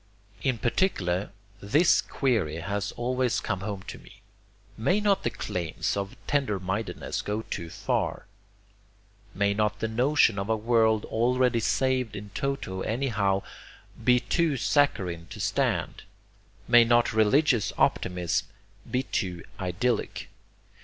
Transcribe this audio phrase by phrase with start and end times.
[0.41, 1.29] In particular
[1.61, 4.23] THIS query has always come home to me:
[4.75, 8.25] May not the claims of tender mindedness go too far?
[9.35, 13.43] May not the notion of a world already saved in toto anyhow,
[14.03, 16.01] be too saccharine to stand?
[16.67, 18.47] May not religious optimism
[18.89, 20.29] be too idyllic?